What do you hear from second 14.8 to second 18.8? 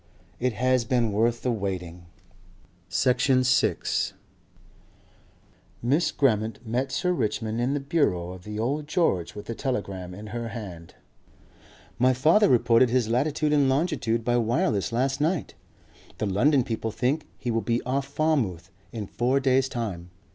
last night. The London people think he will be off Falmouth